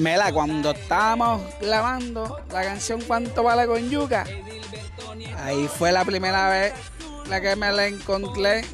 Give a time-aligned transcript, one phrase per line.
[0.00, 4.24] Mela, cuando estábamos grabando la canción Cuánto vale con yuca,
[5.44, 6.72] ahí fue la primera vez
[7.28, 8.64] la que me la encontré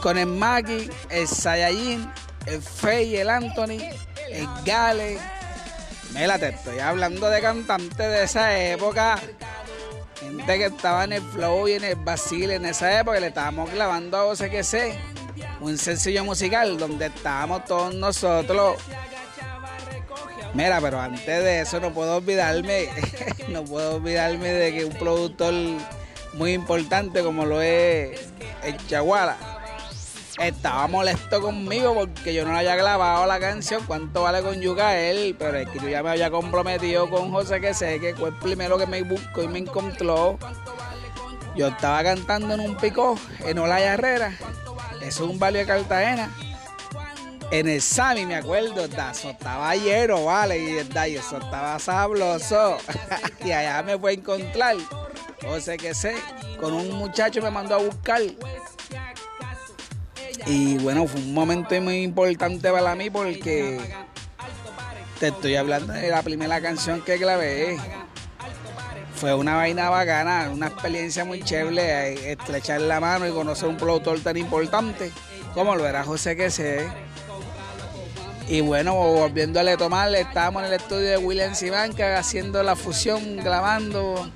[0.00, 2.10] con el Maki, el Saiyajin,
[2.46, 3.78] el Fey, el Anthony,
[4.30, 5.18] el Gale.
[6.14, 9.18] Mela, te estoy hablando de cantantes de esa época.
[10.18, 13.70] Gente que estaba en el flow y en el vacil en esa época, le estábamos
[13.70, 14.98] grabando a José que sé,
[15.60, 18.76] un sencillo musical donde estábamos todos nosotros.
[20.56, 22.88] Mira, pero antes de eso no puedo olvidarme,
[23.48, 25.52] no puedo olvidarme de que un productor
[26.32, 28.18] muy importante como lo es
[28.64, 29.36] el Chaguala
[30.38, 34.96] estaba molesto conmigo porque yo no le había grabado la canción cuánto vale con Yuga
[34.96, 38.30] él, pero es que yo ya me había comprometido con José que sé que fue
[38.30, 40.38] el primero que me buscó y me encontró.
[41.54, 44.32] Yo estaba cantando en un pico en Olaya Herrera,
[45.02, 46.30] eso es un barrio de Cartagena.
[47.50, 50.76] En el Sami, me acuerdo, eso estaba lleno, vale, y,
[51.14, 52.78] eso estaba sabroso.
[53.44, 54.76] y allá me fue a encontrar,
[55.42, 56.14] José que sé,
[56.60, 58.20] con un muchacho me mandó a buscar
[60.46, 63.80] y bueno, fue un momento muy importante para mí porque
[65.18, 67.76] te estoy hablando de la primera canción que grabé.
[69.16, 73.76] Fue una vaina bacana, una experiencia muy chévere, eh, estrechar la mano y conocer un
[73.76, 75.10] productor tan importante
[75.54, 76.86] como lo era José que sé.
[78.48, 83.38] Y bueno, volviendo a tomar, estábamos en el estudio de William Simanca haciendo la fusión,
[83.38, 84.30] grabando,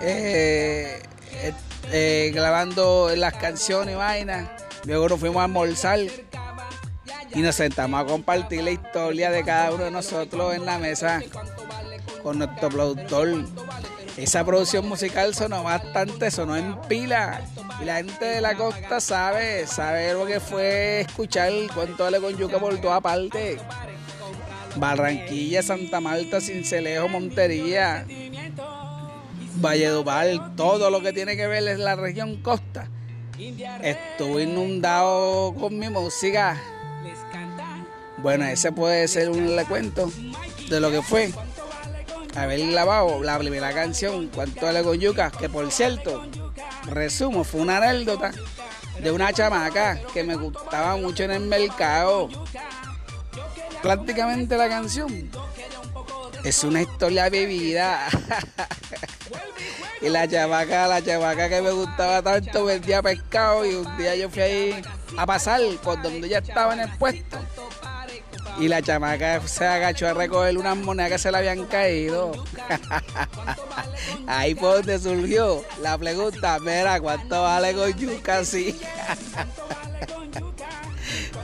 [0.00, 1.00] eh,
[1.92, 4.48] eh, grabando las canciones y vainas.
[4.84, 6.00] Luego nos fuimos a almorzar
[7.34, 11.22] y nos sentamos a compartir la historia de cada uno de nosotros en la mesa
[12.22, 13.44] con nuestro productor.
[14.18, 17.40] Esa producción musical sonó bastante, sonó en pila.
[17.80, 22.36] Y la gente de la costa sabe, sabe lo que fue escuchar cuánto vale con
[22.36, 23.58] yuca por toda parte.
[24.74, 28.04] Barranquilla, Santa Marta, Cincelejo, Montería,
[29.56, 32.88] Valledupar, todo lo que tiene que ver es la región costa
[33.82, 36.60] Estuve inundado con mi música.
[38.16, 40.10] Bueno, ese puede ser un recuento
[40.68, 41.32] de lo que fue
[42.34, 46.26] haber grabado la primera canción, Cuánto le con yuca, que por cierto,
[46.86, 48.32] resumo, fue una anécdota
[49.00, 52.28] de una chamaca que me gustaba mucho en el mercado.
[53.82, 55.30] Prácticamente la canción
[56.44, 58.08] es una historia vivida.
[60.00, 64.30] Y la chavaca, la chavaca que me gustaba tanto vendía pescado y un día yo
[64.30, 64.82] fui ahí
[65.16, 67.36] a pasar por donde ella estaba en el puesto.
[68.58, 72.32] Y la chamaca se agachó a recoger unas monedas que se le habían caído.
[74.26, 78.78] Ahí fue donde surgió la pregunta, mira, ¿cuánto vale con yuca así?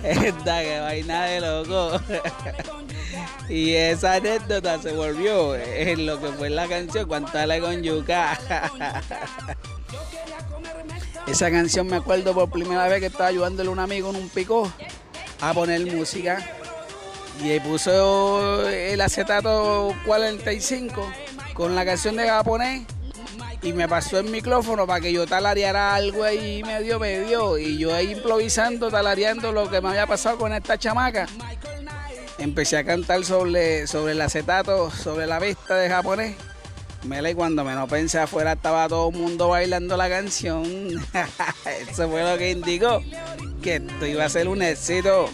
[0.03, 2.01] Esta que vaina de loco.
[3.49, 8.39] Y esa anécdota se volvió en lo que fue la canción Cuantala con Yuca.
[11.27, 14.29] Esa canción me acuerdo por primera vez que estaba ayudándole a un amigo en un
[14.29, 14.71] pico
[15.41, 16.39] a poner música.
[17.43, 21.13] Y puso el acetato 45
[21.55, 22.87] con la canción de japonés
[23.63, 27.95] y me pasó el micrófono para que yo talareara algo ahí medio medio y yo
[27.95, 31.27] ahí improvisando, talareando lo que me había pasado con esta chamaca
[32.39, 36.37] empecé a cantar sobre, sobre el acetato, sobre la vista de japonés.
[37.05, 40.65] Mela, y cuando menos pensé afuera estaba todo el mundo bailando la canción.
[41.91, 43.03] Eso fue lo que indicó
[43.63, 45.31] que esto iba a ser un éxito.